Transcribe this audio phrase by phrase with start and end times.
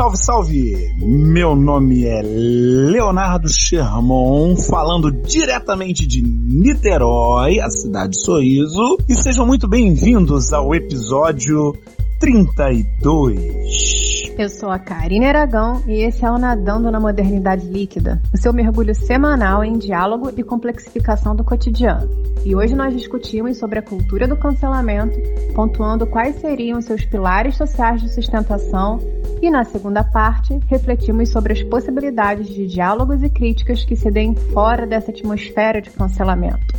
[0.00, 0.94] Salve, salve!
[0.96, 9.46] Meu nome é Leonardo Sherman, falando diretamente de Niterói, a cidade de Sorriso, e sejam
[9.46, 11.76] muito bem-vindos ao episódio
[12.18, 14.32] 32.
[14.38, 18.54] Eu sou a Karine Aragão e esse é o Nadando na Modernidade Líquida, o seu
[18.54, 22.08] mergulho semanal em diálogo e complexificação do cotidiano.
[22.42, 25.18] E hoje nós discutimos sobre a cultura do cancelamento,
[25.54, 28.98] pontuando quais seriam seus pilares sociais de sustentação,
[29.42, 34.34] e na segunda parte refletimos sobre as possibilidades de diálogos e críticas que se deem
[34.34, 36.74] fora dessa atmosfera de cancelamento.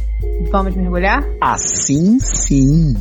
[0.51, 1.23] Vamos mergulhar?
[1.41, 2.93] Assim sim!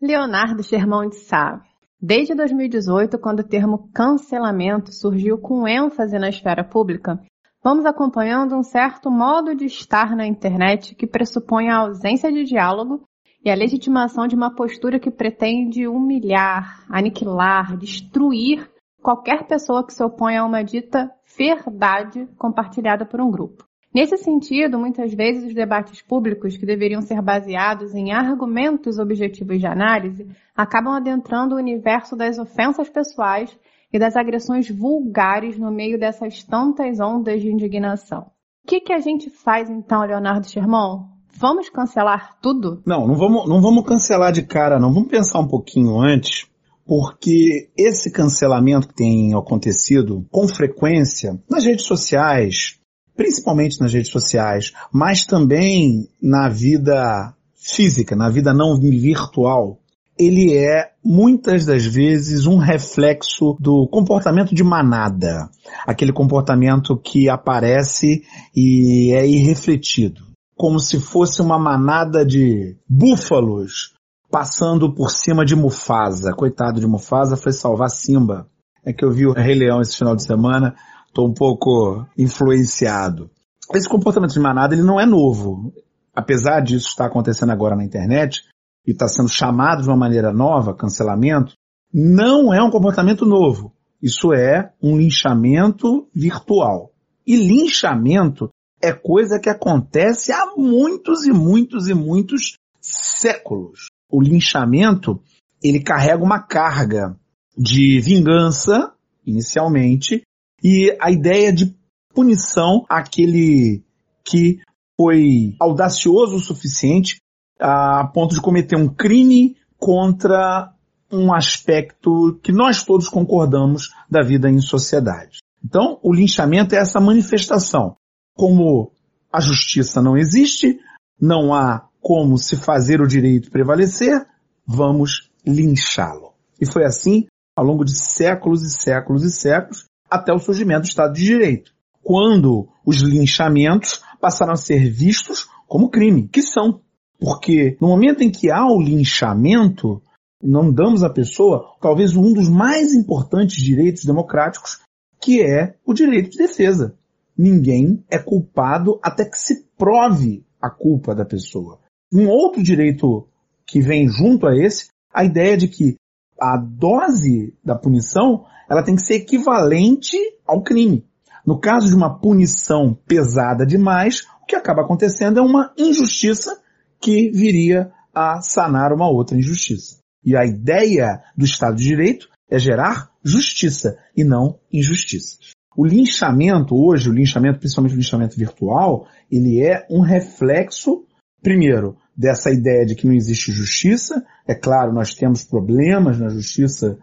[0.00, 1.62] Leonardo Germão de Sá.
[2.00, 7.18] Desde 2018, quando o termo cancelamento surgiu com ênfase na esfera pública,
[7.64, 13.08] vamos acompanhando um certo modo de estar na internet que pressupõe a ausência de diálogo
[13.42, 18.70] e a legitimação de uma postura que pretende humilhar, aniquilar, destruir
[19.02, 23.64] qualquer pessoa que se opõe a uma dita verdade compartilhada por um grupo.
[23.94, 29.66] Nesse sentido, muitas vezes os debates públicos, que deveriam ser baseados em argumentos objetivos de
[29.66, 33.56] análise, acabam adentrando o universo das ofensas pessoais
[33.94, 38.22] e das agressões vulgares no meio dessas tantas ondas de indignação.
[38.64, 41.04] O que, que a gente faz então, Leonardo Sherman?
[41.36, 42.82] Vamos cancelar tudo?
[42.84, 44.92] Não, não vamos, não vamos cancelar de cara, não.
[44.92, 46.48] Vamos pensar um pouquinho antes,
[46.84, 52.80] porque esse cancelamento que tem acontecido com frequência nas redes sociais,
[53.16, 59.78] principalmente nas redes sociais, mas também na vida física, na vida não virtual,
[60.18, 65.48] ele é muitas das vezes um reflexo do comportamento de manada,
[65.86, 68.22] aquele comportamento que aparece
[68.54, 70.22] e é irrefletido,
[70.56, 73.92] como se fosse uma manada de búfalos
[74.30, 76.32] passando por cima de Mufasa.
[76.32, 78.48] Coitado de Mufasa, foi salvar Simba.
[78.84, 80.74] É que eu vi o Rei Leão esse final de semana,
[81.06, 83.30] estou um pouco influenciado.
[83.72, 85.72] Esse comportamento de manada ele não é novo.
[86.14, 88.42] Apesar disso estar acontecendo agora na internet
[88.86, 91.54] e está sendo chamado de uma maneira nova, cancelamento,
[91.92, 93.72] não é um comportamento novo.
[94.02, 96.92] Isso é um linchamento virtual.
[97.26, 98.50] E linchamento
[98.82, 103.88] é coisa que acontece há muitos e muitos e muitos séculos.
[104.10, 105.20] O linchamento,
[105.62, 107.16] ele carrega uma carga
[107.56, 108.92] de vingança,
[109.24, 110.22] inicialmente,
[110.62, 111.74] e a ideia de
[112.12, 113.82] punição àquele
[114.22, 114.60] que
[114.96, 117.16] foi audacioso o suficiente
[117.58, 120.72] a ponto de cometer um crime contra
[121.10, 125.38] um aspecto que nós todos concordamos da vida em sociedade.
[125.64, 127.96] Então, o linchamento é essa manifestação.
[128.34, 128.92] Como
[129.32, 130.78] a justiça não existe,
[131.20, 134.26] não há como se fazer o direito prevalecer,
[134.66, 136.34] vamos linchá-lo.
[136.60, 137.26] E foi assim
[137.56, 141.72] ao longo de séculos e séculos e séculos, até o surgimento do Estado de Direito,
[142.02, 146.80] quando os linchamentos passaram a ser vistos como crime, que são.
[147.18, 150.02] Porque no momento em que há o linchamento,
[150.42, 154.80] não damos à pessoa talvez um dos mais importantes direitos democráticos,
[155.20, 156.94] que é o direito de defesa.
[157.36, 161.80] Ninguém é culpado até que se prove a culpa da pessoa.
[162.12, 163.26] Um outro direito
[163.66, 165.96] que vem junto a esse, a ideia de que
[166.40, 171.04] a dose da punição ela tem que ser equivalente ao crime.
[171.46, 176.60] No caso de uma punição pesada demais, o que acaba acontecendo é uma injustiça
[177.04, 179.98] que viria a sanar uma outra injustiça.
[180.24, 185.36] E a ideia do Estado de Direito é gerar justiça e não injustiça.
[185.76, 191.04] O linchamento hoje, o linchamento, principalmente o linchamento virtual, ele é um reflexo,
[191.42, 194.24] primeiro, dessa ideia de que não existe justiça.
[194.46, 196.96] É claro, nós temos problemas na justiça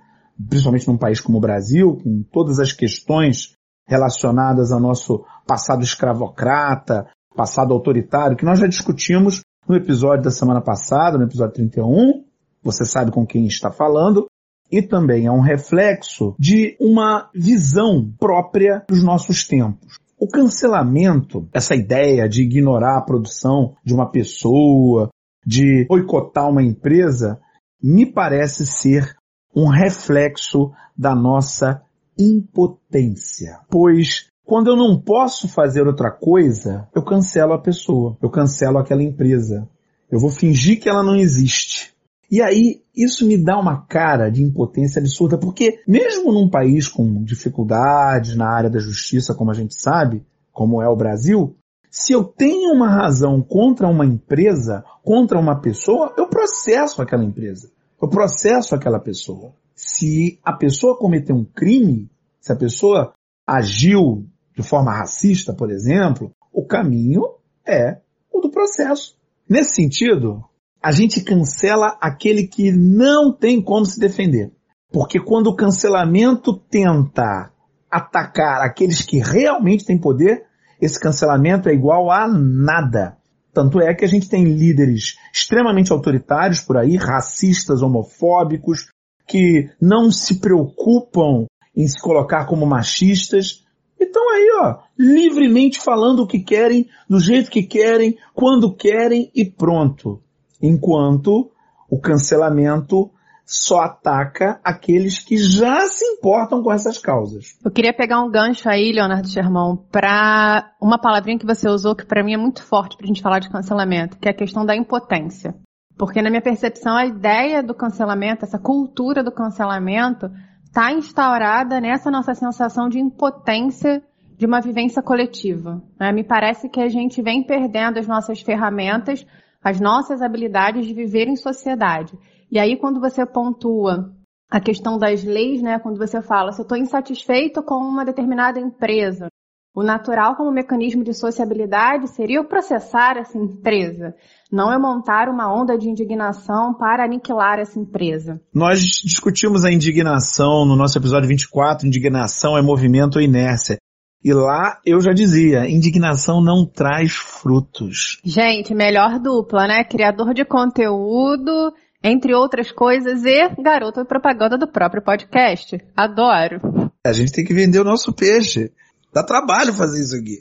[0.50, 3.53] principalmente num país como o Brasil, com todas as questões
[3.88, 10.62] relacionadas ao nosso passado escravocrata, passado autoritário, que nós já discutimos no episódio da semana
[10.62, 12.24] passada, no episódio 31,
[12.63, 14.25] você sabe com quem está falando,
[14.72, 19.98] e também é um reflexo de uma visão própria dos nossos tempos.
[20.18, 25.10] O cancelamento, essa ideia de ignorar a produção de uma pessoa,
[25.46, 27.40] de boicotar uma empresa,
[27.81, 29.16] me parece ser
[29.54, 31.81] um reflexo da nossa
[32.18, 33.60] impotência.
[33.69, 39.01] Pois quando eu não posso fazer outra coisa, eu cancelo a pessoa, eu cancelo aquela
[39.01, 39.65] empresa.
[40.12, 41.94] Eu vou fingir que ela não existe.
[42.30, 47.24] E aí, isso me dá uma cara de impotência absurda, porque mesmo num país com
[47.24, 50.21] dificuldades na área da justiça, como a gente sabe,
[50.51, 51.56] como é o Brasil,
[51.89, 57.71] Se eu tenho uma razão contra uma empresa, contra uma pessoa, eu processo aquela empresa.
[58.01, 59.54] Eu processo aquela pessoa.
[59.74, 62.09] Se a pessoa cometeu um crime,
[62.42, 63.13] se a pessoa
[63.47, 64.25] agiu
[64.56, 67.24] de forma racista, por exemplo, o caminho
[67.65, 67.98] é
[68.31, 69.15] o do processo.
[69.50, 70.44] Nesse sentido,
[70.81, 74.51] a gente cancela aquele que não tem como se defender.
[74.92, 77.51] Porque quando o cancelamento tenta
[77.89, 80.45] atacar aqueles que realmente têm poder,
[80.81, 83.18] esse cancelamento é igual a nada.
[83.54, 88.88] Tanto é que a gente tem líderes extremamente autoritários por aí, racistas, homofóbicos,
[89.27, 91.45] que não se preocupam
[91.75, 93.63] em se colocar como machistas.
[94.01, 99.30] E estão aí, ó, livremente falando o que querem, do jeito que querem, quando querem
[99.36, 100.19] e pronto.
[100.59, 101.51] Enquanto
[101.88, 103.12] o cancelamento
[103.45, 107.59] só ataca aqueles que já se importam com essas causas.
[107.63, 112.06] Eu queria pegar um gancho aí, Leonardo Germão, para uma palavrinha que você usou que
[112.06, 114.65] para mim é muito forte para a gente falar de cancelamento, que é a questão
[114.65, 115.54] da impotência.
[115.95, 120.31] Porque na minha percepção a ideia do cancelamento, essa cultura do cancelamento,
[120.71, 124.01] está instaurada nessa nossa sensação de impotência
[124.38, 125.83] de uma vivência coletiva.
[126.00, 126.13] Né?
[126.13, 129.27] Me parece que a gente vem perdendo as nossas ferramentas,
[129.62, 132.18] as nossas habilidades de viver em sociedade.
[132.50, 134.15] E aí, quando você pontua
[134.50, 138.57] a questão das leis, né, quando você fala, se eu estou insatisfeito com uma determinada
[138.57, 139.27] empresa,
[139.73, 144.13] o natural como mecanismo de sociabilidade seria eu processar essa empresa,
[144.51, 148.41] não eu montar uma onda de indignação para aniquilar essa empresa.
[148.53, 153.77] Nós discutimos a indignação no nosso episódio 24, indignação é movimento ou inércia.
[154.23, 158.19] E lá eu já dizia, indignação não traz frutos.
[158.23, 159.83] Gente, melhor dupla, né?
[159.83, 161.73] Criador de conteúdo,
[162.03, 165.79] entre outras coisas, e garota propaganda do próprio podcast.
[165.95, 166.91] Adoro.
[167.03, 168.71] A gente tem que vender o nosso peixe.
[169.13, 170.40] Dá trabalho fazer isso aqui.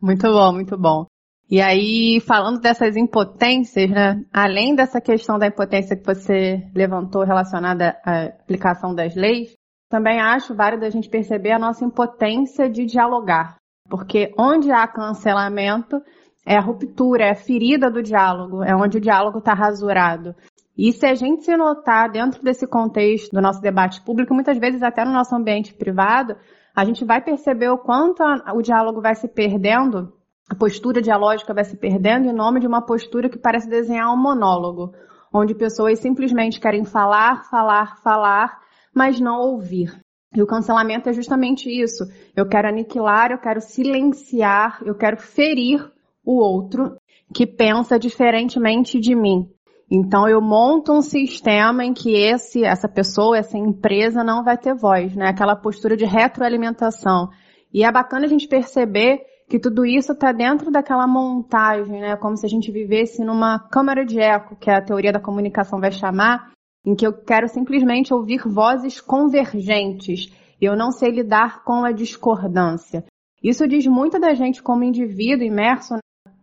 [0.00, 1.06] Muito bom, muito bom.
[1.50, 4.24] E aí, falando dessas impotências, né?
[4.32, 9.52] Além dessa questão da impotência que você levantou relacionada à aplicação das leis,
[9.90, 13.56] também acho válido a gente perceber a nossa impotência de dialogar.
[13.88, 16.00] Porque onde há cancelamento,
[16.46, 20.34] é a ruptura, é a ferida do diálogo, é onde o diálogo está rasurado.
[20.76, 24.82] E se a gente se notar dentro desse contexto do nosso debate público, muitas vezes
[24.82, 26.36] até no nosso ambiente privado,
[26.74, 30.12] a gente vai perceber o quanto a, o diálogo vai se perdendo,
[30.50, 34.16] a postura dialógica vai se perdendo em nome de uma postura que parece desenhar um
[34.16, 34.92] monólogo,
[35.32, 38.60] onde pessoas simplesmente querem falar, falar, falar,
[38.94, 39.98] mas não ouvir.
[40.34, 42.04] E o cancelamento é justamente isso.
[42.34, 45.88] Eu quero aniquilar, eu quero silenciar, eu quero ferir
[46.24, 46.96] o outro
[47.32, 49.48] que pensa diferentemente de mim.
[49.96, 54.74] Então eu monto um sistema em que esse, essa pessoa, essa empresa não vai ter
[54.74, 55.28] voz, né?
[55.28, 57.30] Aquela postura de retroalimentação.
[57.72, 62.16] E é bacana a gente perceber que tudo isso está dentro daquela montagem, né?
[62.16, 65.92] Como se a gente vivesse numa câmara de eco, que a teoria da comunicação vai
[65.92, 66.50] chamar,
[66.84, 70.28] em que eu quero simplesmente ouvir vozes convergentes.
[70.60, 73.04] E eu não sei lidar com a discordância.
[73.40, 75.94] Isso diz muito da gente como indivíduo imerso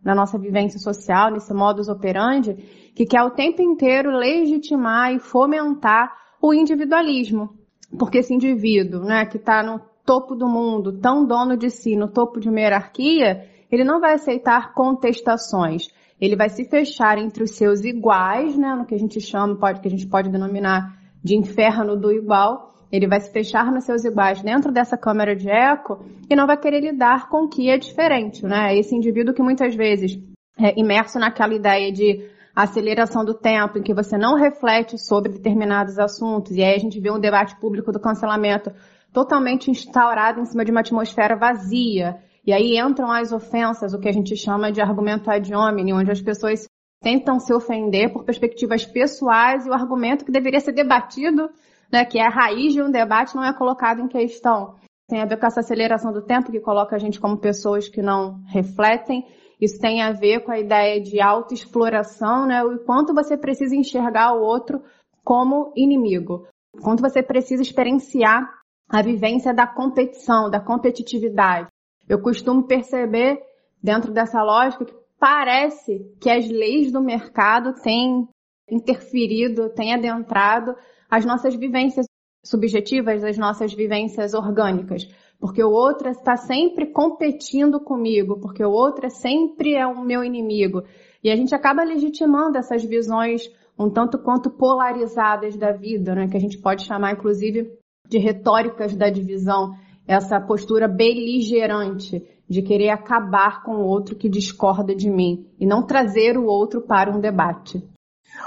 [0.04, 2.54] na nossa vivência social, nesse modus operandi,
[2.94, 7.50] que quer o tempo inteiro legitimar e fomentar o individualismo.
[7.98, 12.08] Porque esse indivíduo, né, que está no topo do mundo, tão dono de si, no
[12.08, 15.88] topo de uma hierarquia, ele não vai aceitar contestações.
[16.20, 19.80] Ele vai se fechar entre os seus iguais, né, no que a gente chama, pode,
[19.80, 22.71] que a gente pode denominar de inferno do igual.
[22.92, 26.58] Ele vai se fechar nos seus iguais dentro dessa câmara de eco e não vai
[26.58, 28.76] querer lidar com o que é diferente, né?
[28.76, 30.20] Esse indivíduo que muitas vezes
[30.60, 35.98] é imerso naquela ideia de aceleração do tempo, em que você não reflete sobre determinados
[35.98, 38.70] assuntos, e aí a gente vê um debate público do cancelamento
[39.10, 42.18] totalmente instaurado em cima de uma atmosfera vazia.
[42.46, 46.10] E aí entram as ofensas, o que a gente chama de argumento ad hominem, onde
[46.10, 46.66] as pessoas
[47.00, 51.48] tentam se ofender por perspectivas pessoais e o argumento que deveria ser debatido,
[51.92, 54.76] né, que é a raiz de um debate, não é colocado em questão.
[55.08, 58.00] Tem a ver com essa aceleração do tempo que coloca a gente como pessoas que
[58.00, 59.26] não refletem
[59.62, 62.64] isso tem a ver com a ideia de autoexploração, né?
[62.64, 64.82] O quanto você precisa enxergar o outro
[65.22, 66.48] como inimigo.
[66.74, 68.42] O quanto você precisa experienciar
[68.88, 71.68] a vivência da competição, da competitividade.
[72.08, 73.40] Eu costumo perceber,
[73.80, 78.28] dentro dessa lógica, que parece que as leis do mercado têm
[78.68, 80.74] interferido, têm adentrado
[81.12, 82.06] as nossas vivências
[82.44, 85.06] subjetivas, as nossas vivências orgânicas
[85.42, 90.84] porque o outro está sempre competindo comigo, porque o outro sempre é o meu inimigo.
[91.20, 96.36] E a gente acaba legitimando essas visões um tanto quanto polarizadas da vida, né, que
[96.36, 97.76] a gente pode chamar inclusive
[98.08, 99.74] de retóricas da divisão.
[100.06, 105.86] essa postura beligerante de querer acabar com o outro que discorda de mim e não
[105.86, 107.82] trazer o outro para um debate.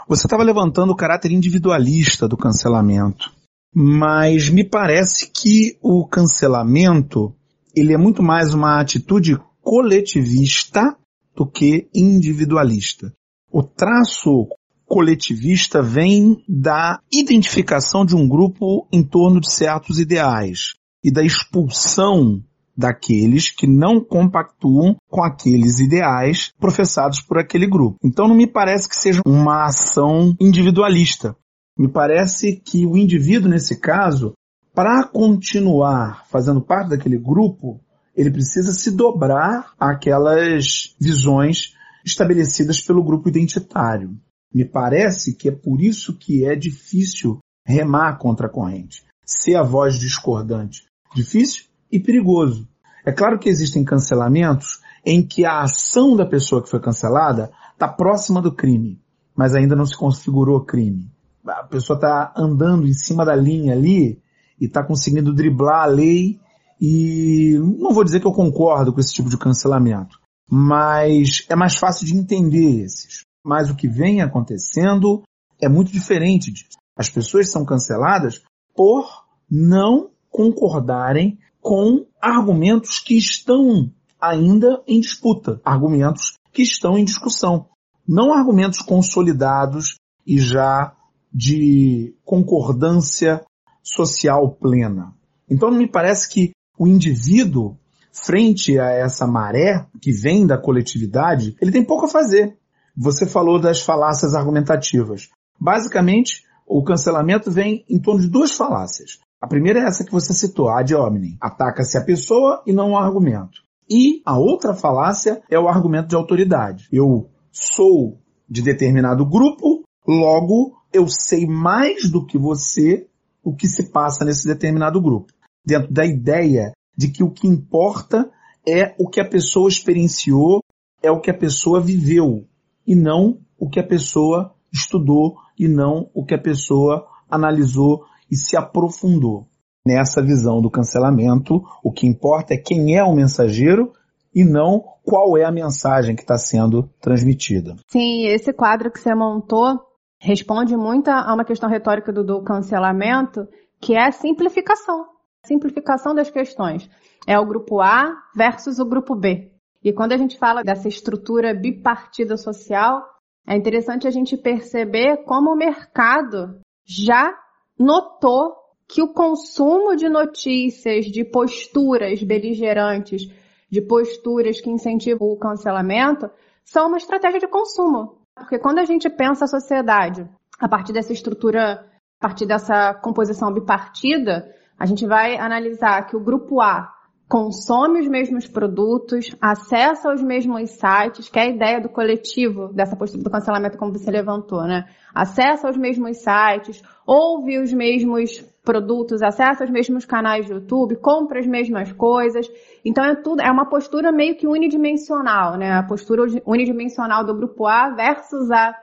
[0.07, 3.31] Você estava levantando o caráter individualista do cancelamento,
[3.73, 7.33] mas me parece que o cancelamento
[7.75, 10.95] ele é muito mais uma atitude coletivista
[11.35, 13.11] do que individualista.
[13.51, 14.47] O traço
[14.85, 20.73] coletivista vem da identificação de um grupo em torno de certos ideais
[21.03, 22.41] e da expulsão
[22.77, 27.97] daqueles que não compactuam com aqueles ideais professados por aquele grupo.
[28.03, 31.35] Então não me parece que seja uma ação individualista.
[31.77, 34.33] Me parece que o indivíduo, nesse caso,
[34.73, 37.79] para continuar fazendo parte daquele grupo,
[38.15, 41.73] ele precisa se dobrar àquelas visões
[42.05, 44.17] estabelecidas pelo grupo identitário.
[44.53, 49.63] Me parece que é por isso que é difícil remar contra a corrente, ser a
[49.63, 50.83] voz discordante.
[51.13, 52.67] Difícil e perigoso.
[53.05, 57.87] É claro que existem cancelamentos em que a ação da pessoa que foi cancelada está
[57.87, 58.99] próxima do crime,
[59.35, 61.11] mas ainda não se configurou crime.
[61.45, 64.19] A pessoa está andando em cima da linha ali
[64.59, 66.39] e está conseguindo driblar a lei
[66.81, 71.75] e não vou dizer que eu concordo com esse tipo de cancelamento, mas é mais
[71.75, 73.23] fácil de entender esses.
[73.43, 75.21] Mas o que vem acontecendo
[75.61, 76.77] é muito diferente disso.
[76.97, 78.41] As pessoas são canceladas
[78.75, 83.91] por não concordarem com argumentos que estão
[84.21, 87.65] ainda em disputa, argumentos que estão em discussão,
[88.07, 89.95] não argumentos consolidados
[90.27, 90.95] e já
[91.33, 93.43] de concordância
[93.81, 95.11] social plena.
[95.49, 97.75] Então me parece que o indivíduo,
[98.11, 102.55] frente a essa maré que vem da coletividade, ele tem pouco a fazer.
[102.95, 105.29] Você falou das falácias argumentativas.
[105.59, 109.19] Basicamente, o cancelamento vem em torno de duas falácias.
[109.39, 111.37] A primeira é essa que você citou, ad hominem.
[111.39, 113.63] Ataca-se a pessoa e não o argumento.
[113.89, 116.87] E a outra falácia é o argumento de autoridade.
[116.91, 118.19] Eu sou
[118.49, 123.07] de determinado grupo, logo eu sei mais do que você
[123.43, 125.31] o que se passa nesse determinado grupo.
[125.63, 128.31] Dentro da ideia de que o que importa
[128.67, 130.61] é o que a pessoa experienciou,
[131.03, 132.47] é o que a pessoa viveu,
[132.87, 138.35] e não o que a pessoa estudou, e não o que a pessoa analisou e
[138.35, 139.47] se aprofundou.
[139.85, 143.93] Nessa visão do cancelamento, o que importa é quem é o mensageiro
[144.33, 147.75] e não qual é a mensagem que está sendo transmitida.
[147.87, 149.79] Sim, esse quadro que você montou
[150.19, 153.47] responde muito a uma questão retórica do, do cancelamento,
[153.79, 155.05] que é a simplificação.
[155.45, 156.89] Simplificação das questões.
[157.27, 159.51] É o grupo A versus o grupo B.
[159.83, 163.03] E quando a gente fala dessa estrutura bipartida social,
[163.47, 167.37] é interessante a gente perceber como o mercado já
[167.77, 168.55] notou
[168.87, 173.23] que o consumo de notícias, de posturas beligerantes,
[173.69, 176.29] de posturas que incentivam o cancelamento,
[176.63, 178.19] são uma estratégia de consumo.
[178.35, 180.27] Porque quando a gente pensa a sociedade
[180.59, 181.85] a partir dessa estrutura,
[182.19, 186.94] a partir dessa composição bipartida, a gente vai analisar que o grupo A
[187.27, 192.95] consome os mesmos produtos, acessa os mesmos sites, que é a ideia do coletivo, dessa
[192.95, 194.85] postura do cancelamento como você levantou, né?
[195.13, 201.39] Acessa os mesmos sites, ouve os mesmos produtos, acessa os mesmos canais de YouTube, compra
[201.39, 202.47] as mesmas coisas.
[202.83, 205.73] Então é tudo, é uma postura meio que unidimensional, né?
[205.73, 208.75] A postura unidimensional do grupo A versus a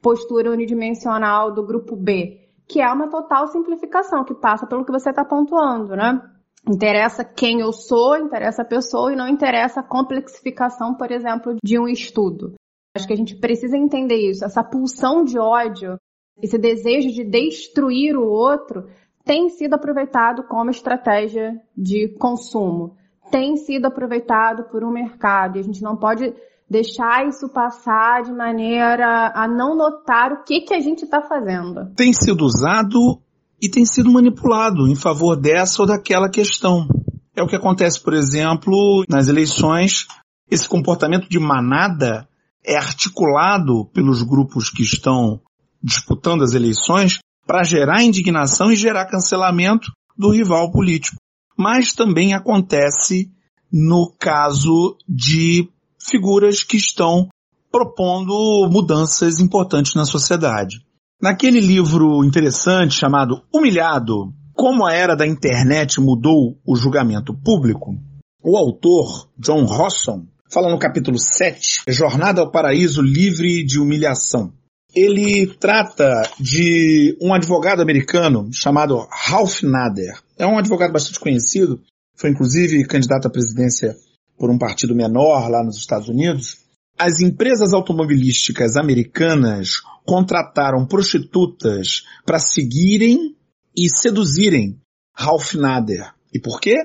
[0.00, 5.10] postura unidimensional do grupo B, que é uma total simplificação, que passa pelo que você
[5.10, 6.31] está pontuando, né?
[6.68, 11.78] Interessa quem eu sou, interessa a pessoa e não interessa a complexificação, por exemplo, de
[11.78, 12.54] um estudo.
[12.94, 14.44] Acho que a gente precisa entender isso.
[14.44, 15.96] Essa pulsão de ódio,
[16.40, 18.86] esse desejo de destruir o outro,
[19.24, 22.96] tem sido aproveitado como estratégia de consumo.
[23.30, 25.56] Tem sido aproveitado por um mercado.
[25.56, 26.32] E a gente não pode
[26.68, 31.92] deixar isso passar de maneira a não notar o que, que a gente está fazendo.
[31.94, 33.20] Tem sido usado
[33.62, 36.88] e tem sido manipulado em favor dessa ou daquela questão.
[37.34, 40.08] É o que acontece, por exemplo, nas eleições.
[40.50, 42.28] Esse comportamento de manada
[42.66, 45.40] é articulado pelos grupos que estão
[45.80, 51.16] disputando as eleições para gerar indignação e gerar cancelamento do rival político.
[51.56, 53.30] Mas também acontece
[53.72, 57.28] no caso de figuras que estão
[57.70, 60.84] propondo mudanças importantes na sociedade.
[61.22, 67.96] Naquele livro interessante chamado Humilhado, Como a Era da Internet Mudou o Julgamento Público,
[68.42, 74.52] o autor, John Rosson, fala no capítulo 7, Jornada ao Paraíso Livre de Humilhação.
[74.92, 80.18] Ele trata de um advogado americano chamado Ralph Nader.
[80.36, 81.80] É um advogado bastante conhecido,
[82.16, 83.94] foi inclusive candidato à presidência
[84.36, 86.61] por um partido menor lá nos Estados Unidos,
[86.98, 93.36] as empresas automobilísticas americanas contrataram prostitutas para seguirem
[93.76, 94.78] e seduzirem
[95.14, 96.12] Ralph Nader.
[96.32, 96.76] E por quê?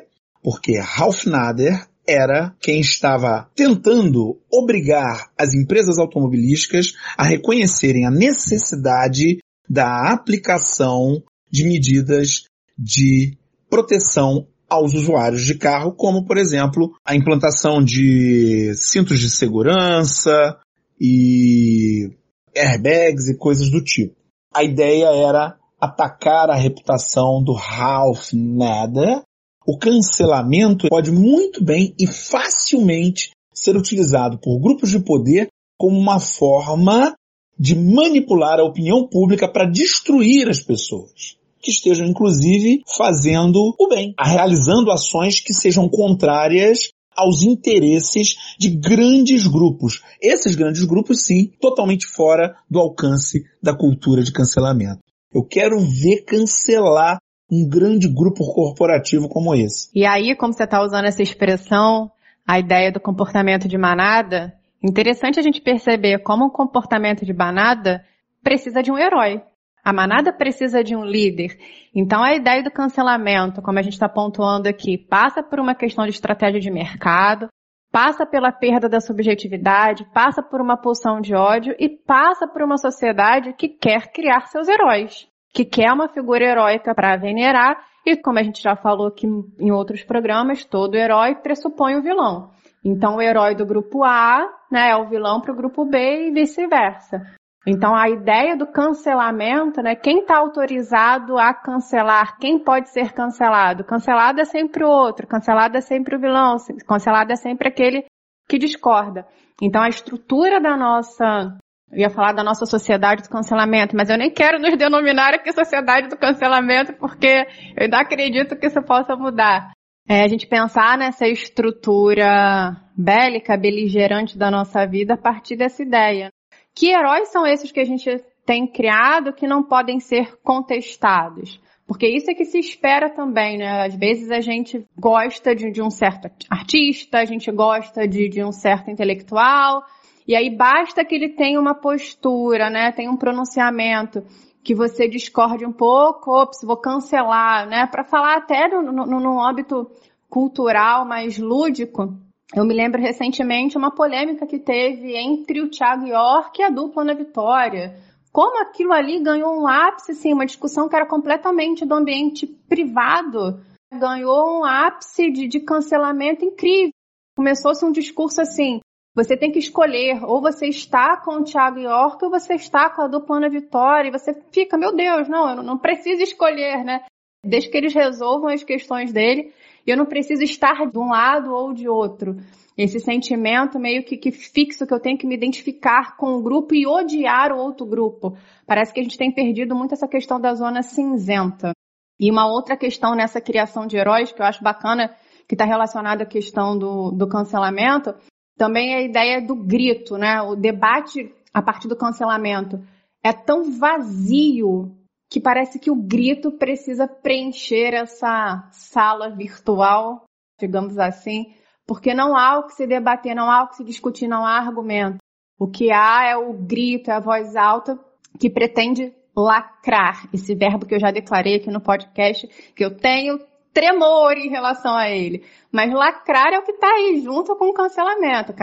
[0.41, 9.39] Porque Ralph Nader era quem estava tentando obrigar as empresas automobilísticas a reconhecerem a necessidade
[9.69, 11.21] da aplicação
[11.51, 12.43] de medidas
[12.77, 13.37] de
[13.69, 20.57] proteção aos usuários de carro, como por exemplo a implantação de cintos de segurança
[20.99, 22.09] e
[22.55, 24.15] airbags e coisas do tipo.
[24.53, 29.21] A ideia era atacar a reputação do Ralph Nader
[29.67, 36.21] o cancelamento pode muito bem e facilmente ser utilizado por grupos de poder como uma
[36.21, 37.13] forma
[37.59, 41.36] de manipular a opinião pública para destruir as pessoas
[41.67, 49.45] que estejam inclusive fazendo o bem, realizando ações que sejam contrárias aos interesses de grandes
[49.45, 50.01] grupos.
[50.21, 54.99] Esses grandes grupos, sim, totalmente fora do alcance da cultura de cancelamento.
[55.33, 57.17] Eu quero ver cancelar
[57.51, 59.89] um grande grupo corporativo como esse.
[59.93, 62.09] E aí, como você está usando essa expressão,
[62.47, 68.05] a ideia do comportamento de manada, interessante a gente perceber como um comportamento de manada
[68.41, 69.41] precisa de um herói.
[69.87, 71.57] A manada precisa de um líder.
[71.95, 76.03] Então a ideia do cancelamento, como a gente está pontuando aqui, passa por uma questão
[76.03, 77.47] de estratégia de mercado,
[77.89, 82.77] passa pela perda da subjetividade, passa por uma pulsão de ódio e passa por uma
[82.77, 88.37] sociedade que quer criar seus heróis que quer uma figura heróica para venerar, e como
[88.37, 92.51] a gente já falou aqui em outros programas, todo herói pressupõe o vilão.
[92.85, 96.31] Então o herói do grupo A né, é o vilão para o grupo B e
[96.31, 97.36] vice-versa.
[97.69, 103.83] Então a ideia do cancelamento, né, quem está autorizado a cancelar, quem pode ser cancelado?
[103.83, 106.55] Cancelado é sempre o outro, cancelado é sempre o vilão,
[106.87, 108.05] cancelado é sempre aquele
[108.47, 109.27] que discorda.
[109.61, 111.57] Então a estrutura da nossa
[111.91, 115.51] eu ia falar da nossa sociedade do cancelamento, mas eu nem quero nos denominar aqui
[115.51, 119.71] sociedade do cancelamento, porque eu ainda acredito que isso possa mudar.
[120.07, 126.29] É a gente pensar nessa estrutura bélica, beligerante da nossa vida a partir dessa ideia.
[126.77, 131.59] Que heróis são esses que a gente tem criado que não podem ser contestados?
[131.87, 133.87] Porque isso é que se espera também, né?
[133.87, 138.43] Às vezes a gente gosta de, de um certo artista, a gente gosta de, de
[138.43, 139.83] um certo intelectual,
[140.27, 142.91] e aí basta que ele tenha uma postura, né?
[142.91, 144.23] Tenha um pronunciamento
[144.63, 147.87] que você discorde um pouco, ops, vou cancelar, né?
[147.87, 149.89] Para falar até no âmbito
[150.29, 152.13] cultural mais lúdico,
[152.55, 157.03] eu me lembro recentemente uma polêmica que teve entre o Thiago York e a dupla
[157.03, 157.97] na Vitória.
[158.31, 163.59] Como aquilo ali ganhou um ápice, assim, uma discussão que era completamente do ambiente privado,
[163.91, 166.91] ganhou um ápice de, de cancelamento incrível.
[167.35, 168.79] Começou-se um discurso assim,
[169.15, 173.01] você tem que escolher, ou você está com o Thiago York ou você está com
[173.01, 177.03] a dupla Ana Vitória, e você fica, meu Deus, não, eu não preciso escolher, né?
[177.43, 179.51] Desde que eles resolvam as questões dele,
[179.91, 182.35] eu não preciso estar de um lado ou de outro.
[182.77, 186.75] Esse sentimento meio que, que fixo que eu tenho que me identificar com o grupo
[186.75, 188.37] e odiar o outro grupo.
[188.67, 191.71] Parece que a gente tem perdido muito essa questão da zona cinzenta.
[192.19, 195.15] E uma outra questão nessa criação de heróis que eu acho bacana,
[195.47, 198.13] que está relacionada à questão do, do cancelamento,
[198.57, 200.41] também a ideia do grito, né?
[200.41, 202.79] O debate a partir do cancelamento
[203.23, 204.95] é tão vazio
[205.29, 210.23] que parece que o grito precisa preencher essa sala virtual,
[210.59, 211.53] digamos assim,
[211.85, 214.57] porque não há o que se debater, não há o que se discutir, não há
[214.57, 215.17] argumento.
[215.59, 217.99] O que há é o grito, é a voz alta
[218.39, 223.39] que pretende lacrar, esse verbo que eu já declarei aqui no podcast, que eu tenho
[223.73, 225.45] tremor em relação a ele.
[225.71, 228.53] Mas lacrar é o que está aí junto com o cancelamento.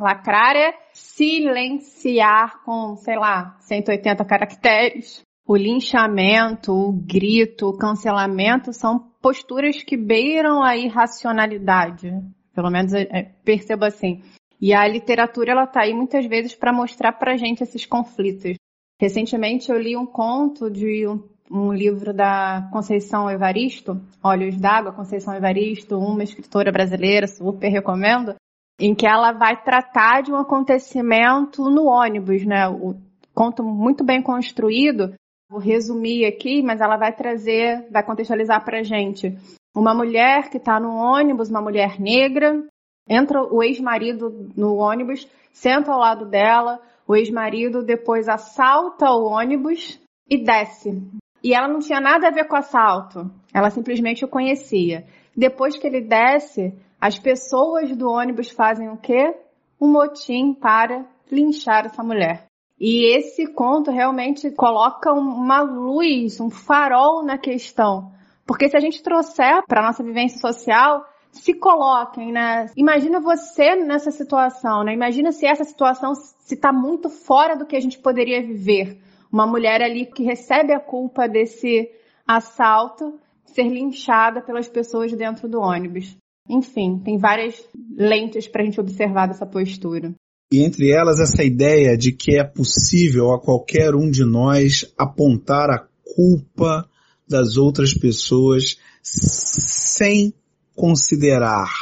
[0.00, 5.22] Lacrar é silenciar com, sei lá, 180 caracteres.
[5.46, 12.12] O linchamento, o grito, o cancelamento são posturas que beiram a irracionalidade.
[12.54, 14.22] Pelo menos é, é percebo assim.
[14.60, 18.56] E a literatura ela tá aí muitas vezes para mostrar pra gente esses conflitos.
[19.00, 25.34] Recentemente eu li um conto de um um livro da Conceição Evaristo, Olhos d'Água, Conceição
[25.34, 28.34] Evaristo, uma escritora brasileira, super recomendo,
[28.80, 32.66] em que ela vai tratar de um acontecimento no ônibus, né?
[32.68, 32.96] O
[33.34, 35.14] conto muito bem construído.
[35.52, 39.36] Vou resumir aqui, mas ela vai trazer, vai contextualizar pra gente.
[39.76, 42.64] Uma mulher que está no ônibus, uma mulher negra,
[43.06, 50.00] entra o ex-marido no ônibus, senta ao lado dela, o ex-marido depois assalta o ônibus
[50.26, 51.02] e desce.
[51.44, 53.30] E ela não tinha nada a ver com assalto.
[53.52, 55.04] Ela simplesmente o conhecia.
[55.36, 59.36] Depois que ele desce, as pessoas do ônibus fazem o quê?
[59.78, 62.46] Um motim para linchar essa mulher.
[62.84, 68.10] E esse conto realmente coloca uma luz, um farol na questão.
[68.44, 72.66] Porque se a gente trouxer para nossa vivência social, se coloquem, né?
[72.76, 74.92] Imagina você nessa situação, né?
[74.92, 79.00] Imagina se essa situação se está muito fora do que a gente poderia viver.
[79.30, 81.88] Uma mulher ali que recebe a culpa desse
[82.26, 86.16] assalto ser linchada pelas pessoas dentro do ônibus.
[86.48, 87.64] Enfim, tem várias
[87.94, 90.12] lentes para a gente observar dessa postura.
[90.52, 95.70] E entre elas essa ideia de que é possível a qualquer um de nós apontar
[95.70, 96.86] a culpa
[97.26, 100.34] das outras pessoas sem
[100.76, 101.72] considerar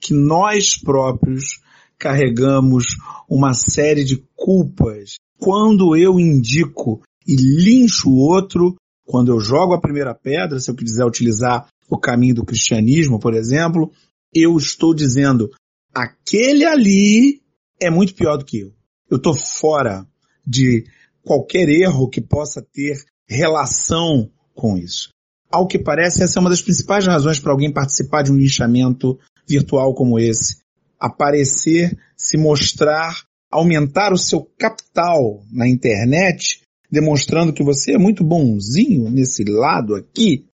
[0.00, 1.60] que nós próprios
[1.98, 2.84] carregamos
[3.28, 5.14] uma série de culpas.
[5.36, 10.76] Quando eu indico e lincho o outro, quando eu jogo a primeira pedra, se eu
[10.76, 13.90] quiser utilizar o caminho do cristianismo, por exemplo,
[14.32, 15.50] eu estou dizendo,
[15.92, 17.41] aquele ali
[17.82, 18.72] é muito pior do que eu.
[19.10, 20.06] Eu estou fora
[20.46, 20.84] de
[21.22, 22.96] qualquer erro que possa ter
[23.28, 25.10] relação com isso.
[25.50, 29.18] Ao que parece, essa é uma das principais razões para alguém participar de um linchamento
[29.46, 30.62] virtual como esse.
[30.98, 39.10] Aparecer, se mostrar, aumentar o seu capital na internet, demonstrando que você é muito bonzinho
[39.10, 40.46] nesse lado aqui.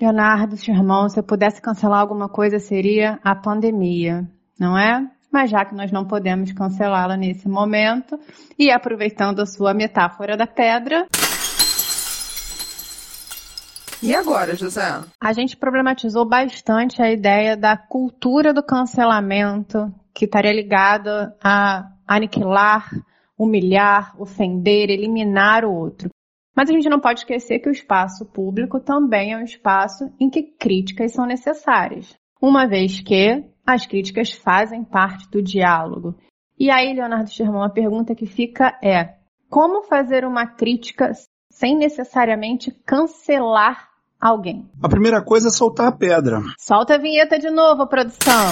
[0.00, 5.10] Leonardo, seu irmão, se eu pudesse cancelar alguma coisa seria a pandemia, não é?
[5.36, 8.18] Mas já que nós não podemos cancelá-la nesse momento,
[8.58, 11.06] e aproveitando a sua metáfora da pedra,
[14.02, 14.82] e agora, José?
[15.20, 22.88] A gente problematizou bastante a ideia da cultura do cancelamento, que estaria ligada a aniquilar,
[23.36, 26.08] humilhar, ofender, eliminar o outro.
[26.56, 30.30] Mas a gente não pode esquecer que o espaço público também é um espaço em
[30.30, 36.14] que críticas são necessárias, uma vez que as críticas fazem parte do diálogo.
[36.58, 39.16] E aí, Leonardo Sherman, a pergunta que fica é:
[39.50, 41.12] como fazer uma crítica
[41.50, 43.88] sem necessariamente cancelar
[44.20, 44.70] alguém?
[44.82, 46.40] A primeira coisa é soltar a pedra.
[46.58, 48.50] Solta a vinheta de novo, produção.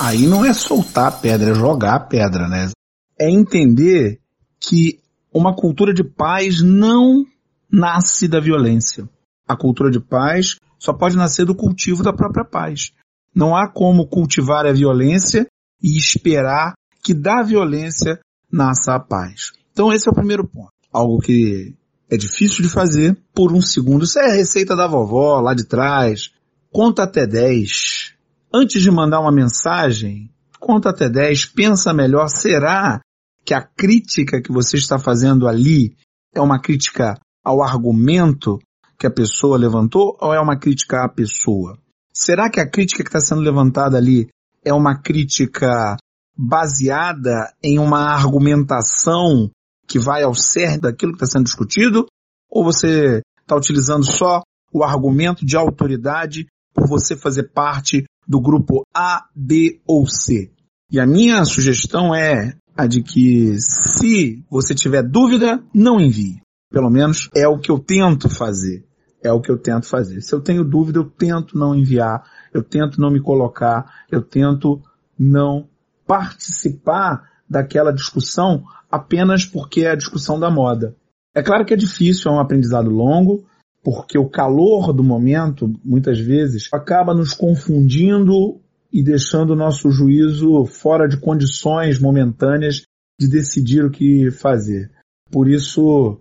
[0.00, 2.70] Aí não é soltar a pedra, é jogar a pedra, né?
[3.18, 4.20] É entender
[4.58, 5.00] que
[5.32, 7.24] uma cultura de paz não
[7.70, 9.08] nasce da violência.
[9.46, 12.92] A cultura de paz só pode nascer do cultivo da própria paz.
[13.36, 15.46] Não há como cultivar a violência
[15.82, 16.72] e esperar
[17.04, 18.18] que da violência
[18.50, 19.52] nasça a paz.
[19.72, 20.70] Então esse é o primeiro ponto.
[20.90, 21.74] Algo que
[22.08, 24.04] é difícil de fazer por um segundo.
[24.06, 26.30] Isso é a receita da vovó lá de trás.
[26.72, 28.14] Conta até 10.
[28.54, 32.28] Antes de mandar uma mensagem, conta até 10, pensa melhor.
[32.28, 33.02] Será
[33.44, 35.94] que a crítica que você está fazendo ali
[36.34, 38.58] é uma crítica ao argumento
[38.98, 41.78] que a pessoa levantou ou é uma crítica à pessoa?
[42.18, 44.26] Será que a crítica que está sendo levantada ali
[44.64, 45.98] é uma crítica
[46.34, 49.50] baseada em uma argumentação
[49.86, 52.06] que vai ao cerne daquilo que está sendo discutido?
[52.50, 54.40] Ou você está utilizando só
[54.72, 60.50] o argumento de autoridade por você fazer parte do grupo A, B ou C?
[60.90, 66.40] E a minha sugestão é a de que se você tiver dúvida, não envie.
[66.70, 68.86] Pelo menos é o que eu tento fazer.
[69.26, 70.20] É o que eu tento fazer.
[70.20, 72.22] Se eu tenho dúvida, eu tento não enviar,
[72.54, 74.80] eu tento não me colocar, eu tento
[75.18, 75.68] não
[76.06, 80.94] participar daquela discussão apenas porque é a discussão da moda.
[81.34, 83.44] É claro que é difícil, é um aprendizado longo,
[83.82, 88.60] porque o calor do momento, muitas vezes, acaba nos confundindo
[88.92, 92.82] e deixando o nosso juízo fora de condições momentâneas
[93.20, 94.90] de decidir o que fazer.
[95.30, 96.16] Por isso,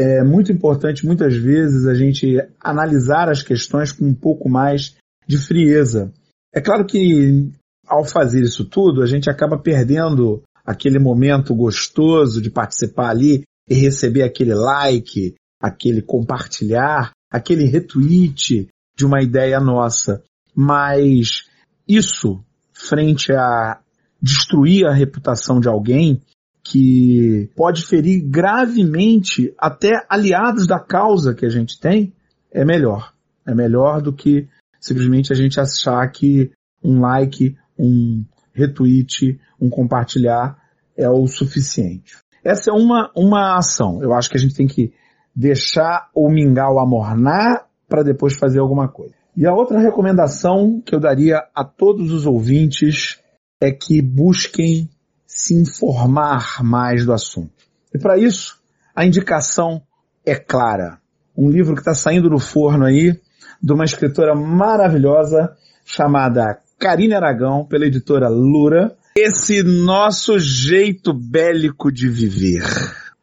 [0.00, 4.94] é muito importante muitas vezes a gente analisar as questões com um pouco mais
[5.26, 6.12] de frieza.
[6.54, 7.50] É claro que
[7.84, 13.74] ao fazer isso tudo, a gente acaba perdendo aquele momento gostoso de participar ali e
[13.74, 20.22] receber aquele like, aquele compartilhar, aquele retweet de uma ideia nossa.
[20.54, 21.48] Mas
[21.88, 22.38] isso,
[22.72, 23.80] frente a
[24.22, 26.22] destruir a reputação de alguém,
[26.70, 32.12] que pode ferir gravemente até aliados da causa que a gente tem,
[32.52, 33.14] é melhor.
[33.46, 34.46] É melhor do que
[34.78, 36.50] simplesmente a gente achar que
[36.84, 40.58] um like, um retweet, um compartilhar
[40.94, 42.18] é o suficiente.
[42.44, 44.02] Essa é uma, uma ação.
[44.02, 44.92] Eu acho que a gente tem que
[45.34, 49.14] deixar o mingau amornar para depois fazer alguma coisa.
[49.34, 53.18] E a outra recomendação que eu daria a todos os ouvintes
[53.58, 54.90] é que busquem
[55.28, 57.52] se informar mais do assunto.
[57.94, 58.58] E para isso,
[58.96, 59.82] a indicação
[60.24, 60.98] é clara.
[61.36, 63.20] Um livro que está saindo do forno aí,
[63.62, 68.96] de uma escritora maravilhosa, chamada Karine Aragão, pela editora Lura.
[69.14, 72.64] Esse nosso jeito bélico de viver.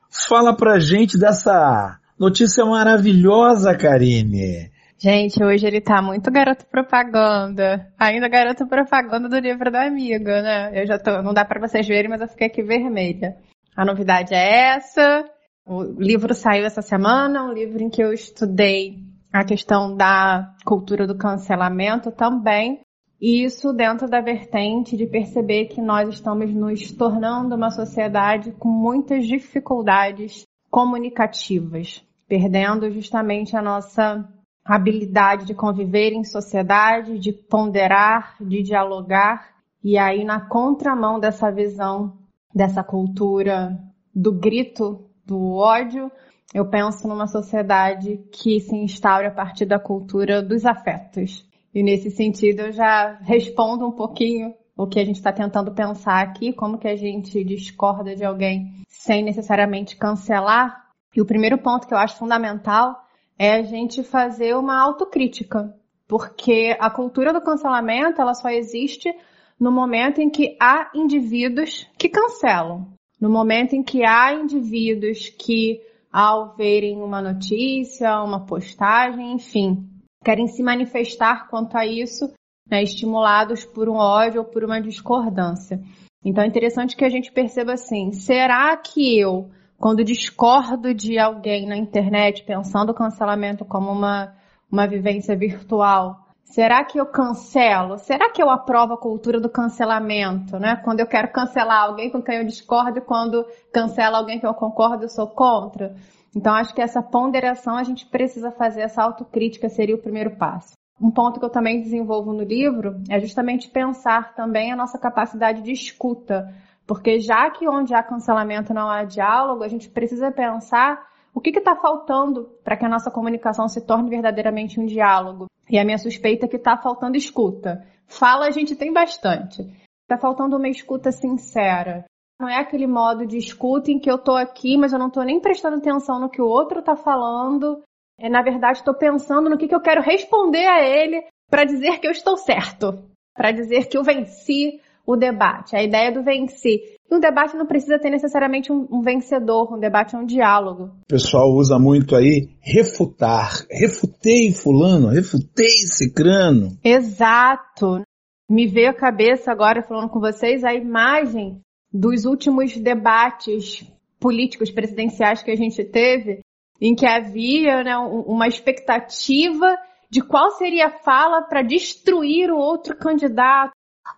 [0.10, 4.72] Fala pra gente dessa notícia maravilhosa, Karine.
[4.98, 7.92] Gente, hoje ele tá muito garoto propaganda.
[8.00, 10.82] Ainda garoto propaganda do livro da amiga, né?
[10.82, 13.36] Eu já tô, não dá para vocês verem, mas eu fiquei aqui vermelha.
[13.76, 15.26] A novidade é essa.
[15.66, 19.00] O livro saiu essa semana, um livro em que eu estudei
[19.34, 22.80] a questão da cultura do cancelamento também.
[23.20, 28.70] E isso dentro da vertente de perceber que nós estamos nos tornando uma sociedade com
[28.70, 34.26] muitas dificuldades comunicativas, perdendo justamente a nossa
[34.66, 39.50] habilidade de conviver em sociedade, de ponderar, de dialogar,
[39.84, 42.18] e aí na contramão dessa visão,
[42.54, 43.78] dessa cultura
[44.14, 46.12] do grito, do ódio,
[46.54, 51.48] eu penso numa sociedade que se instaura a partir da cultura dos afetos.
[51.74, 56.22] E nesse sentido eu já respondo um pouquinho o que a gente está tentando pensar
[56.22, 60.86] aqui, como que a gente discorda de alguém sem necessariamente cancelar.
[61.16, 63.05] E o primeiro ponto que eu acho fundamental
[63.38, 65.74] é a gente fazer uma autocrítica,
[66.08, 69.14] porque a cultura do cancelamento ela só existe
[69.60, 72.88] no momento em que há indivíduos que cancelam,
[73.20, 79.88] no momento em que há indivíduos que, ao verem uma notícia, uma postagem, enfim,
[80.24, 82.32] querem se manifestar quanto a isso,
[82.70, 85.82] né, estimulados por um ódio ou por uma discordância.
[86.24, 89.50] Então é interessante que a gente perceba assim: será que eu
[89.86, 94.34] quando discordo de alguém na internet, pensando o cancelamento como uma,
[94.72, 98.00] uma vivência virtual, será que eu cancelo?
[98.00, 100.76] Será que eu aprovo a cultura do cancelamento, né?
[100.78, 104.56] Quando eu quero cancelar alguém com quem eu discordo e quando cancela alguém que eu
[104.56, 105.96] concordo, eu sou contra?
[106.36, 110.74] Então, acho que essa ponderação a gente precisa fazer, essa autocrítica seria o primeiro passo.
[111.00, 115.62] Um ponto que eu também desenvolvo no livro é justamente pensar também a nossa capacidade
[115.62, 116.52] de escuta.
[116.88, 121.50] Porque já que onde há cancelamento não há diálogo, a gente precisa pensar o que
[121.50, 125.48] está faltando para que a nossa comunicação se torne verdadeiramente um diálogo.
[125.70, 127.86] E a minha suspeita é que está faltando escuta.
[128.08, 129.62] Fala a gente tem bastante.
[130.04, 132.06] Está faltando uma escuta sincera.
[132.40, 135.24] Não é aquele modo de escuta em que eu estou aqui, mas eu não estou
[135.24, 137.82] nem prestando atenção no que o outro está falando.
[138.20, 142.00] É, na verdade, estou pensando no que, que eu quero responder a ele para dizer
[142.00, 146.96] que eu estou certo, para dizer que eu venci, o debate, a ideia do vencer.
[147.10, 150.92] E um debate não precisa ter necessariamente um, um, vencedor, um debate é um diálogo.
[151.04, 153.52] O pessoal usa muito aí refutar.
[153.70, 156.78] Refutei fulano, refutei cicrano.
[156.84, 158.02] Exato.
[158.50, 161.62] Me veio a cabeça agora falando com vocês a imagem
[161.94, 163.86] dos últimos debates
[164.20, 166.40] políticos presidenciais que a gente teve,
[166.82, 169.76] em que havia né, uma expectativa
[170.10, 173.72] de qual seria a fala para destruir o outro candidato,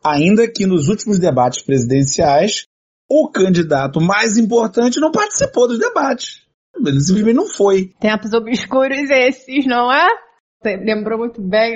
[0.03, 2.65] Ainda que nos últimos debates presidenciais,
[3.09, 6.45] o candidato mais importante não participou dos debates.
[6.75, 7.91] Ele simplesmente não foi.
[7.99, 10.07] Tempos obscuros esses, não é?
[10.61, 11.75] Você lembrou muito bem,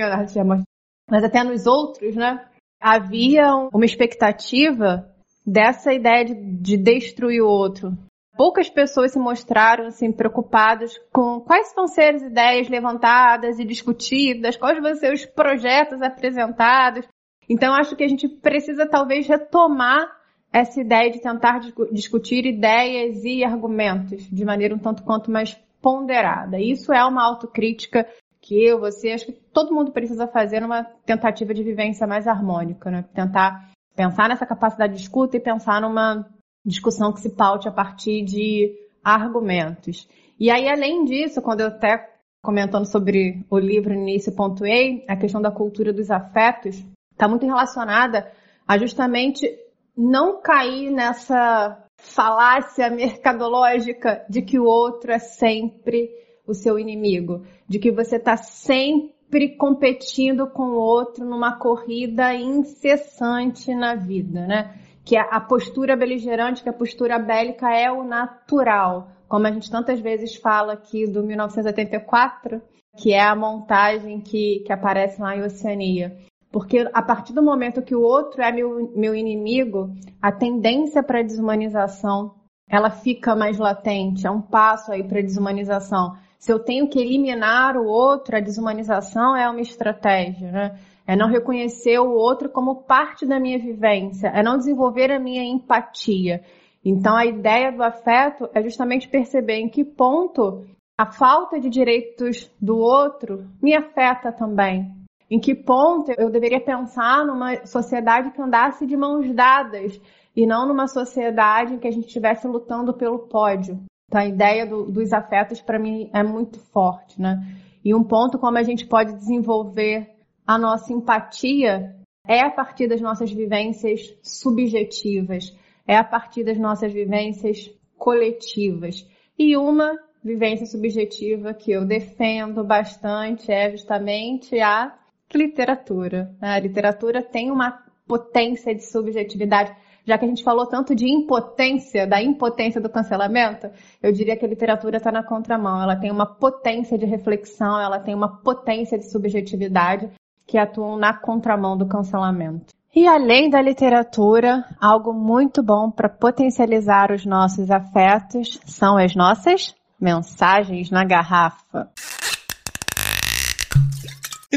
[1.10, 2.46] mas até nos outros, né?
[2.80, 5.08] Havia uma expectativa
[5.46, 7.98] dessa ideia de, de destruir o outro.
[8.36, 14.56] Poucas pessoas se mostraram assim preocupadas com quais vão ser as ideias levantadas e discutidas,
[14.56, 17.06] quais vão ser os projetos apresentados.
[17.52, 20.10] Então, acho que a gente precisa talvez retomar
[20.54, 21.60] essa ideia de tentar
[21.92, 26.58] discutir ideias e argumentos de maneira um tanto quanto mais ponderada.
[26.58, 28.08] Isso é uma autocrítica
[28.40, 32.90] que eu, você, acho que todo mundo precisa fazer numa tentativa de vivência mais harmônica,
[32.90, 33.04] né?
[33.14, 36.26] Tentar pensar nessa capacidade de escuta e pensar numa
[36.66, 40.08] discussão que se paute a partir de argumentos.
[40.40, 45.18] E aí, além disso, quando eu até comentando sobre o livro no início pontuei, a
[45.18, 48.32] questão da cultura dos afetos, está muito relacionada
[48.68, 49.48] a justamente
[49.96, 56.10] não cair nessa falácia mercadológica de que o outro é sempre
[56.48, 63.74] o seu inimigo, de que você está sempre competindo com o outro numa corrida incessante
[63.74, 64.76] na vida, né?
[65.06, 70.00] Que a postura beligerante, que a postura bélica é o natural, como a gente tantas
[70.00, 72.62] vezes fala aqui do 1984,
[72.98, 76.18] que é a montagem que, que aparece lá em Oceania.
[76.52, 79.90] Porque a partir do momento que o outro é meu, meu inimigo,
[80.22, 82.36] a tendência para desumanização
[82.70, 86.16] ela fica mais latente, é um passo aí para desumanização.
[86.40, 90.80] Se eu tenho que eliminar o outro, a desumanização é uma estratégia, né?
[91.06, 95.44] É não reconhecer o outro como parte da minha vivência, é não desenvolver a minha
[95.44, 96.42] empatia.
[96.84, 100.66] Então a ideia do afeto é justamente perceber em que ponto
[100.98, 105.01] a falta de direitos do outro me afeta também,
[105.32, 109.98] Em que ponto eu deveria pensar numa sociedade que andasse de mãos dadas
[110.36, 113.82] e não numa sociedade em que a gente estivesse lutando pelo pódio.
[114.10, 117.40] Então, a ideia do, dos afetos para mim é muito forte, né?
[117.84, 120.12] E um ponto como a gente pode desenvolver
[120.46, 121.96] a nossa empatia
[122.28, 129.08] é a partir das nossas vivências subjetivas, é a partir das nossas vivências coletivas.
[129.40, 135.00] E uma vivência subjetiva que eu defendo bastante é justamente a
[135.38, 136.36] literatura.
[136.42, 139.72] A literatura tem uma potência de subjetividade.
[140.06, 143.70] Já que a gente falou tanto de impotência, da impotência do cancelamento,
[144.02, 145.82] eu diria que a literatura está na contramão.
[145.82, 150.10] Ela tem uma potência de reflexão, ela tem uma potência de subjetividade
[150.48, 152.74] que atuam na contramão do cancelamento.
[152.94, 159.74] E além da literatura, algo muito bom para potencializar os nossos afetos são as nossas
[160.00, 161.90] mensagens na garrafa.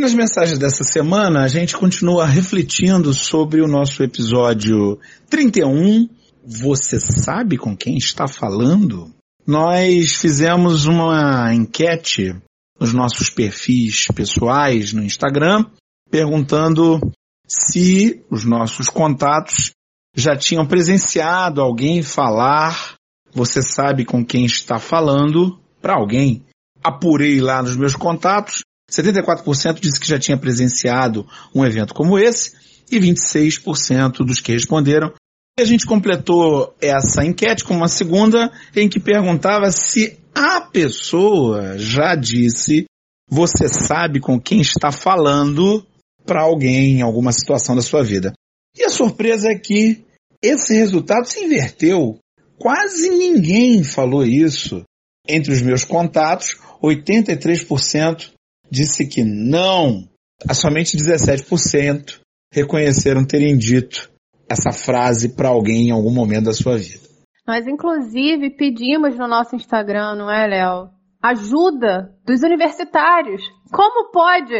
[0.05, 6.11] Nas mensagens dessa semana, a gente continua refletindo sobre o nosso episódio 31.
[6.45, 9.11] Você sabe com quem está falando?
[9.47, 12.37] Nós fizemos uma enquete
[12.79, 15.65] nos nossos perfis pessoais no Instagram,
[16.11, 17.01] perguntando
[17.49, 19.71] se os nossos contatos
[20.15, 22.93] já tinham presenciado alguém falar,
[23.33, 26.45] você sabe com quem está falando, para alguém.
[26.83, 28.61] Apurei lá nos meus contatos
[29.03, 32.53] 74% disse que já tinha presenciado um evento como esse
[32.91, 35.13] e 26% dos que responderam.
[35.59, 41.79] E a gente completou essa enquete com uma segunda em que perguntava se a pessoa
[41.79, 42.87] já disse
[43.31, 45.85] você sabe com quem está falando
[46.27, 48.33] para alguém em alguma situação da sua vida.
[48.77, 50.05] E a surpresa é que
[50.43, 52.19] esse resultado se inverteu.
[52.59, 54.83] Quase ninguém falou isso.
[55.27, 58.31] Entre os meus contatos, 83%
[58.71, 60.09] disse que não.
[60.53, 62.21] Somente 17%
[62.53, 64.11] reconheceram terem dito
[64.49, 67.05] essa frase para alguém em algum momento da sua vida.
[67.47, 70.89] Nós, inclusive, pedimos no nosso Instagram, não é, Léo?
[71.23, 73.43] Ajuda dos universitários.
[73.73, 74.55] Como pode?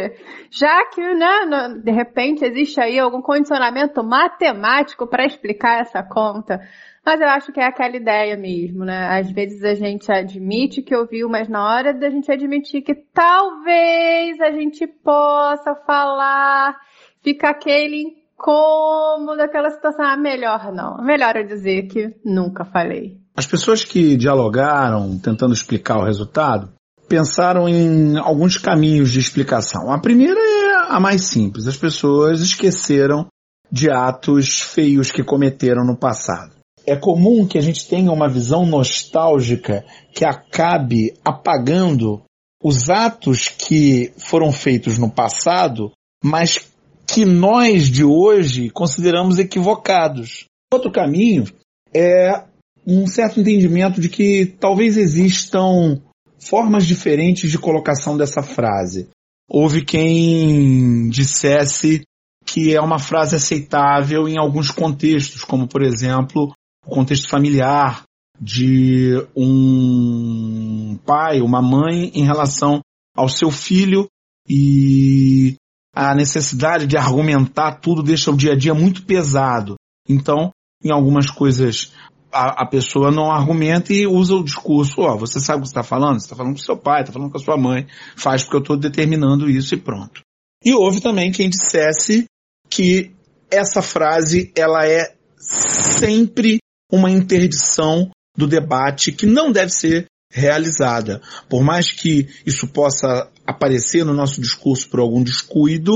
[0.51, 6.59] Já que, né, de repente existe aí algum condicionamento matemático para explicar essa conta.
[7.05, 9.19] Mas eu acho que é aquela ideia mesmo, né?
[9.19, 14.41] Às vezes a gente admite que ouviu, mas na hora da gente admitir que talvez
[14.41, 16.75] a gente possa falar,
[17.23, 20.97] fica aquele incômodo, aquela situação, ah, melhor não.
[21.05, 23.19] Melhor eu dizer que nunca falei.
[23.37, 26.73] As pessoas que dialogaram, tentando explicar o resultado,
[27.07, 29.91] pensaram em alguns caminhos de explicação.
[29.91, 31.67] A primeira é a mais simples.
[31.67, 33.27] As pessoas esqueceram
[33.71, 36.55] de atos feios que cometeram no passado
[36.85, 42.21] é comum que a gente tenha uma visão nostálgica que acabe apagando
[42.63, 45.91] os atos que foram feitos no passado,
[46.23, 46.67] mas
[47.07, 50.45] que nós de hoje consideramos equivocados.
[50.73, 51.45] Outro caminho
[51.93, 52.43] é
[52.85, 56.01] um certo entendimento de que talvez existam
[56.39, 59.09] formas diferentes de colocação dessa frase.
[59.49, 62.03] Houve quem dissesse
[62.45, 66.53] que é uma frase aceitável em alguns contextos, como por exemplo
[66.85, 68.03] o contexto familiar
[68.39, 72.81] de um pai, uma mãe em relação
[73.15, 74.07] ao seu filho
[74.47, 75.55] e
[75.95, 79.75] a necessidade de argumentar tudo deixa o dia a dia muito pesado.
[80.07, 80.51] Então,
[80.83, 81.93] em algumas coisas
[82.31, 85.69] a, a pessoa não argumenta e usa o discurso, ó, oh, você sabe o que
[85.69, 86.19] está falando?
[86.19, 88.61] Você está falando com seu pai, está falando com a sua mãe, faz porque eu
[88.61, 90.21] estou determinando isso e pronto.
[90.63, 92.25] E houve também quem dissesse
[92.69, 93.11] que
[93.49, 96.59] essa frase ela é sempre
[96.91, 101.21] uma interdição do debate que não deve ser realizada.
[101.49, 105.93] Por mais que isso possa aparecer no nosso discurso por algum descuido,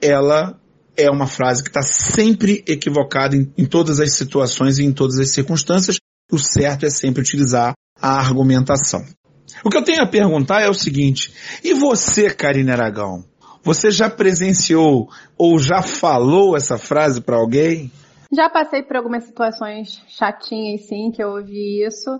[0.00, 0.58] ela
[0.96, 5.18] é uma frase que está sempre equivocada em, em, todas as situações e em todas
[5.18, 5.96] as circunstâncias.
[6.30, 9.04] O certo é sempre utilizar a argumentação.
[9.64, 13.24] O que eu tenho a perguntar é o seguinte, e você, Karine Aragão?
[13.62, 17.90] Você já presenciou ou já falou essa frase para alguém?
[18.32, 22.10] Já passei por algumas situações chatinhas, sim, que eu ouvi isso.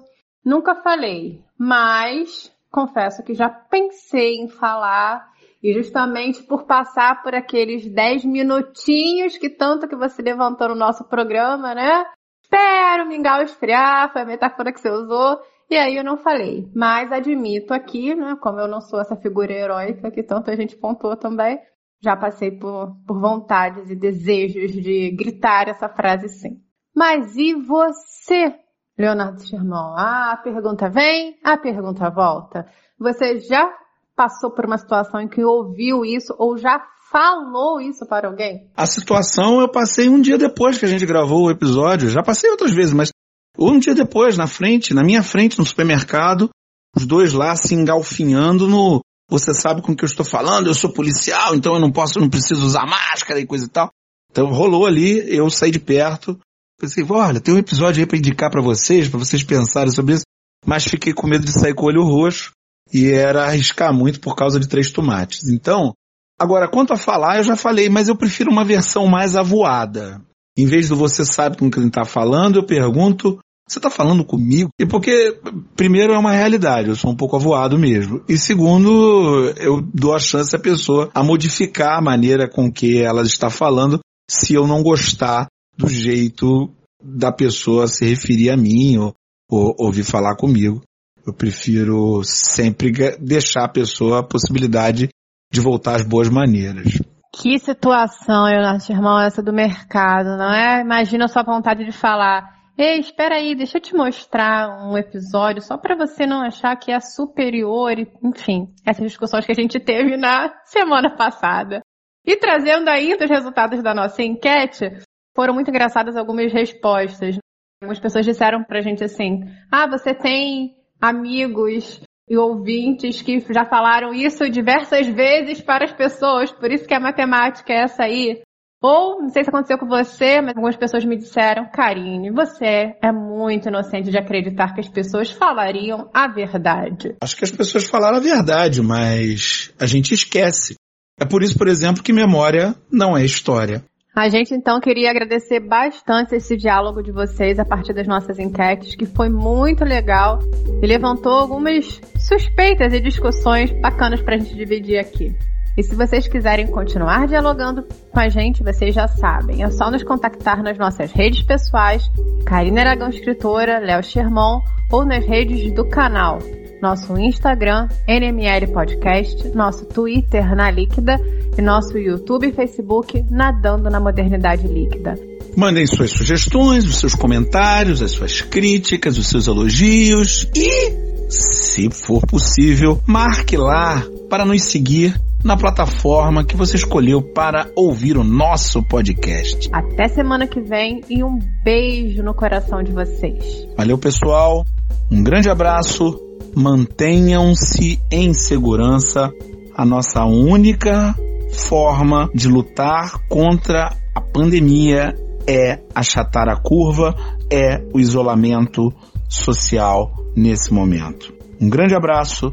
[0.44, 5.32] Nunca falei, mas confesso que já pensei em falar
[5.62, 11.04] e justamente por passar por aqueles 10 minutinhos que tanto que você levantou no nosso
[11.04, 12.04] programa, né?
[12.42, 15.40] Espero mingau esfriar, foi a metáfora que você usou.
[15.70, 16.68] E aí eu não falei.
[16.74, 18.36] Mas admito aqui, né?
[18.40, 21.58] Como eu não sou essa figura heróica que tanta gente pontuou também,
[22.04, 26.60] já passei por, por vontades e desejos de gritar essa frase sim.
[26.94, 28.54] Mas e você,
[28.96, 29.94] Leonardo Sherman?
[29.96, 32.66] A pergunta vem, a pergunta volta.
[32.98, 33.68] Você já
[34.14, 36.80] passou por uma situação em que ouviu isso ou já
[37.10, 38.70] falou isso para alguém?
[38.76, 42.10] A situação eu passei um dia depois que a gente gravou o episódio.
[42.10, 43.10] Já passei outras vezes, mas
[43.58, 46.50] um dia depois, na frente, na minha frente, no supermercado,
[46.94, 49.00] os dois lá se engalfinhando no.
[49.28, 52.20] Você sabe com o que eu estou falando, eu sou policial, então eu não posso,
[52.20, 53.90] não preciso usar máscara e coisa e tal.
[54.30, 56.38] Então rolou ali, eu saí de perto,
[56.78, 60.24] pensei, olha, tem um episódio aí para indicar para vocês, para vocês pensarem sobre isso,
[60.66, 62.52] mas fiquei com medo de sair com o olho roxo
[62.92, 65.48] e era arriscar muito por causa de três tomates.
[65.48, 65.92] Então,
[66.38, 70.20] agora quanto a falar, eu já falei, mas eu prefiro uma versão mais avoada.
[70.56, 74.70] Em vez do você sabe com quem está falando, eu pergunto, você está falando comigo?
[74.78, 75.38] E porque,
[75.74, 78.22] primeiro, é uma realidade, eu sou um pouco avoado mesmo.
[78.28, 83.22] E segundo, eu dou a chance à pessoa a modificar a maneira com que ela
[83.22, 84.00] está falando
[84.30, 85.46] se eu não gostar
[85.76, 86.70] do jeito
[87.02, 89.14] da pessoa se referir a mim ou,
[89.50, 90.82] ou ouvir falar comigo.
[91.26, 95.08] Eu prefiro sempre deixar a pessoa a possibilidade
[95.50, 97.00] de voltar às boas maneiras.
[97.36, 100.80] Que situação, Leonardo Irmão, essa do mercado, não é?
[100.80, 102.53] Imagina a sua vontade de falar.
[102.76, 106.90] Ei, espera aí, deixa eu te mostrar um episódio só para você não achar que
[106.90, 111.80] é superior, enfim, essas discussões que a gente teve na semana passada.
[112.26, 114.90] E trazendo ainda os resultados da nossa enquete,
[115.36, 117.38] foram muito engraçadas algumas respostas.
[117.80, 124.12] Algumas pessoas disseram pra gente assim: ah, você tem amigos e ouvintes que já falaram
[124.12, 128.42] isso diversas vezes para as pessoas, por isso que a matemática é essa aí.
[128.86, 133.10] Ou, não sei se aconteceu com você, mas algumas pessoas me disseram, Karine, você é
[133.10, 137.16] muito inocente de acreditar que as pessoas falariam a verdade.
[137.22, 140.74] Acho que as pessoas falaram a verdade, mas a gente esquece.
[141.18, 143.82] É por isso, por exemplo, que memória não é história.
[144.14, 148.94] A gente então queria agradecer bastante esse diálogo de vocês a partir das nossas enquetes,
[148.94, 150.40] que foi muito legal
[150.82, 155.34] e levantou algumas suspeitas e discussões bacanas para a gente dividir aqui.
[155.76, 160.04] E se vocês quiserem continuar dialogando com a gente, vocês já sabem, é só nos
[160.04, 162.08] contactar nas nossas redes pessoais,
[162.46, 164.60] Karina Aragão Escritora, Léo Sherman,
[164.92, 166.38] ou nas redes do canal,
[166.80, 171.20] nosso Instagram, NML Podcast, nosso Twitter na Líquida
[171.58, 175.18] e nosso YouTube e Facebook Nadando na Modernidade Líquida.
[175.56, 180.48] Mandem suas sugestões, os seus comentários, as suas críticas, os seus elogios.
[180.54, 185.14] E, se for possível, marque lá para nos seguir
[185.44, 189.68] na plataforma que você escolheu para ouvir o nosso podcast.
[189.70, 193.68] Até semana que vem e um beijo no coração de vocês.
[193.76, 194.64] Valeu, pessoal.
[195.10, 196.18] Um grande abraço
[196.56, 199.30] mantenham-se em segurança.
[199.76, 201.14] A nossa única
[201.52, 205.14] forma de lutar contra a pandemia
[205.46, 207.14] é achatar a curva,
[207.50, 208.90] é o isolamento
[209.28, 211.34] social nesse momento.
[211.60, 212.52] Um grande abraço